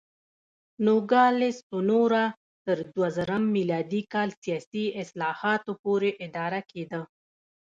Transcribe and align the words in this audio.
نوګالس 0.85 1.57
سونورا 1.69 2.25
تر 2.65 2.77
دوه 2.93 3.07
زره 3.17 3.37
م 3.53 3.55
کال 4.13 4.29
سیاسي 4.43 4.85
اصلاحاتو 5.01 5.71
پورې 5.83 6.11
اداره 6.25 6.61
کېده. 6.71 7.01